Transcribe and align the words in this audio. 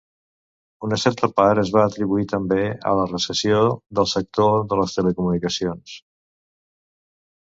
Una 0.85 0.97
certa 1.01 1.27
part 1.39 1.59
es 1.63 1.71
va 1.75 1.83
atribuir 1.89 2.23
també 2.31 2.63
a 2.91 2.95
la 3.01 3.03
recessió 3.11 3.59
del 3.99 4.09
sector 4.13 4.57
de 4.71 4.79
les 4.81 4.97
telecomunicacions. 4.97 5.95